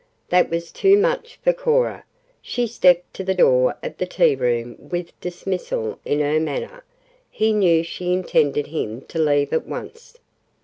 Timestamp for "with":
4.79-5.11